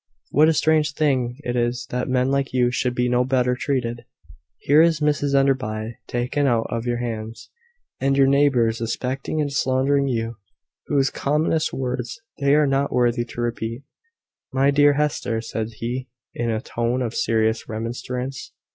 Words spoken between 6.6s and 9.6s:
of your hands, and your neighbours suspecting and